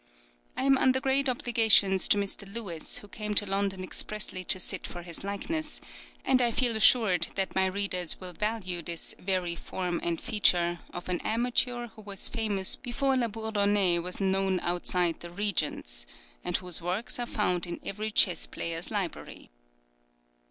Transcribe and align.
I 0.57 0.63
am 0.63 0.79
under 0.79 0.99
great 0.99 1.29
obligations 1.29 2.07
to 2.07 2.17
Mr. 2.17 2.51
Lewis, 2.51 2.97
who 2.97 3.07
came 3.07 3.35
to 3.35 3.45
London 3.45 3.83
expressly 3.83 4.43
to 4.45 4.59
sit 4.59 4.87
for 4.87 5.03
his 5.03 5.23
likeness; 5.23 5.79
and 6.25 6.41
I 6.41 6.49
feel 6.49 6.75
assured 6.75 7.27
that 7.35 7.53
my 7.53 7.67
readers 7.67 8.19
will 8.19 8.33
value 8.33 8.81
this 8.81 9.13
"very 9.19 9.55
form 9.55 9.99
and 10.03 10.19
feature" 10.19 10.79
of 10.91 11.07
an 11.07 11.21
amateur 11.21 11.85
who 11.89 12.01
was 12.01 12.29
famous 12.29 12.75
before 12.75 13.15
Labourdonnais 13.15 13.99
was 13.99 14.19
known 14.19 14.59
outside 14.61 15.19
the 15.19 15.29
Régence; 15.29 16.07
and 16.43 16.57
whose 16.57 16.81
works 16.81 17.19
are 17.19 17.27
found 17.27 17.67
in 17.67 17.79
every 17.85 18.09
chess 18.09 18.47
player's 18.47 18.89
library. 18.89 19.51